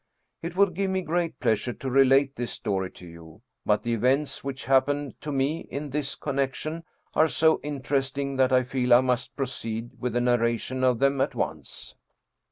It 0.41 0.55
would 0.55 0.73
give 0.73 0.89
me 0.89 1.03
great 1.03 1.39
pleasure 1.39 1.73
to 1.73 1.91
relate 1.91 2.35
this 2.35 2.49
story 2.49 2.89
to 2.93 3.05
you, 3.05 3.43
but 3.67 3.83
the 3.83 3.93
events 3.93 4.43
which 4.43 4.65
happened 4.65 5.13
to 5.21 5.31
me 5.31 5.67
in 5.69 5.91
this 5.91 6.15
connection 6.15 6.83
are 7.13 7.27
so 7.27 7.59
interesting 7.61 8.35
that 8.37 8.51
I 8.51 8.63
feel 8.63 8.95
I 8.95 9.01
must 9.01 9.35
proceed 9.35 9.91
with 9.99 10.13
the 10.13 10.21
narration 10.21 10.83
of 10.83 10.97
them 10.97 11.21
at 11.21 11.35
once. 11.35 11.93